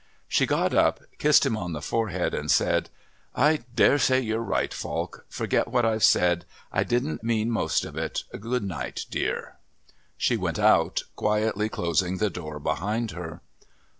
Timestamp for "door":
12.31-12.59